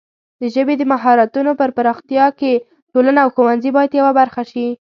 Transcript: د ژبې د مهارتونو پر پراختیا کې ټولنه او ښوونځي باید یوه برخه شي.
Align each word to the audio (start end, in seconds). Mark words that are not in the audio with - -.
د 0.41 0.43
ژبې 0.55 0.75
د 0.77 0.83
مهارتونو 0.93 1.51
پر 1.59 1.69
پراختیا 1.77 2.25
کې 2.39 2.53
ټولنه 2.91 3.19
او 3.23 3.29
ښوونځي 3.35 3.71
باید 3.77 3.97
یوه 3.99 4.11
برخه 4.19 4.43
شي. 4.51 4.67